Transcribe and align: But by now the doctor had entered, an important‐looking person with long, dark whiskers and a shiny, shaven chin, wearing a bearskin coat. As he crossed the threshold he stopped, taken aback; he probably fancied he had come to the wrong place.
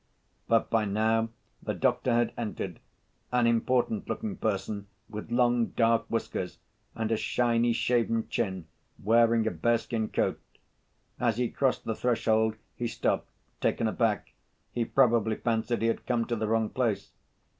But 0.47 0.71
by 0.71 0.85
now 0.85 1.29
the 1.61 1.75
doctor 1.75 2.11
had 2.11 2.33
entered, 2.35 2.79
an 3.31 3.45
important‐looking 3.45 4.41
person 4.41 4.87
with 5.07 5.29
long, 5.31 5.67
dark 5.75 6.07
whiskers 6.09 6.57
and 6.95 7.11
a 7.11 7.15
shiny, 7.15 7.71
shaven 7.71 8.27
chin, 8.27 8.65
wearing 9.03 9.45
a 9.45 9.51
bearskin 9.51 10.09
coat. 10.09 10.41
As 11.19 11.37
he 11.37 11.49
crossed 11.49 11.83
the 11.85 11.93
threshold 11.93 12.55
he 12.75 12.87
stopped, 12.87 13.29
taken 13.61 13.87
aback; 13.87 14.33
he 14.71 14.85
probably 14.85 15.35
fancied 15.35 15.83
he 15.83 15.87
had 15.87 16.07
come 16.07 16.25
to 16.25 16.35
the 16.35 16.47
wrong 16.47 16.69
place. 16.69 17.11